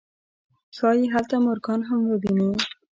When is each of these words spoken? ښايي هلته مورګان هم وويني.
ښايي 0.75 1.05
هلته 1.13 1.35
مورګان 1.45 1.81
هم 1.89 2.01
وويني. 2.09 2.49